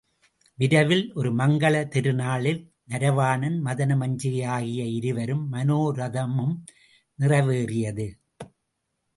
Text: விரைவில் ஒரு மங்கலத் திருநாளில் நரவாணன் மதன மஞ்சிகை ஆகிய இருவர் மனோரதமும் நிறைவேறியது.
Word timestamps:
விரைவில் 0.59 1.03
ஒரு 1.13 1.29
மங்கலத் 1.35 1.91
திருநாளில் 1.91 2.61
நரவாணன் 2.89 3.57
மதன 3.65 3.97
மஞ்சிகை 3.97 4.45
ஆகிய 4.45 4.83
இருவர் 4.83 5.33
மனோரதமும் 5.51 6.55
நிறைவேறியது. 7.19 8.07